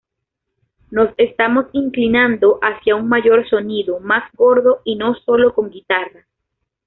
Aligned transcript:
Nos 0.89 1.11
estamos 1.17 1.67
inclinando 1.73 2.57
hacia 2.63 2.95
un 2.95 3.07
mayor 3.07 3.47
sonido, 3.47 3.99
más 3.99 4.23
gordo, 4.33 4.81
y 4.83 4.95
no 4.95 5.13
sólo 5.13 5.53
con 5.53 5.69
guitarras. 5.69 6.25